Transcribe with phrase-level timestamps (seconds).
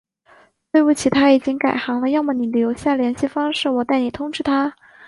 [0.71, 4.73] 对不起，他已经改行了，要么你留下联系方式，我代你通知他。